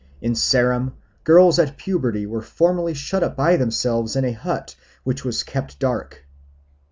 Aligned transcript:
In 0.19 0.33
Ceram 0.33 0.93
girls 1.25 1.59
at 1.59 1.77
puberty 1.77 2.25
were 2.25 2.41
formerly 2.41 2.95
shut 2.95 3.21
up 3.21 3.37
by 3.37 3.55
themselves 3.55 4.15
in 4.15 4.25
a 4.25 4.31
hut 4.31 4.75
which 5.03 5.23
was 5.23 5.43
kept 5.43 5.77
dark. 5.77 6.25